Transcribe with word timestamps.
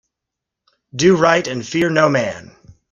Do 0.95 1.15
right 1.15 1.47
and 1.47 1.63
fear 1.63 1.91
no 1.91 2.09
man. 2.09 2.55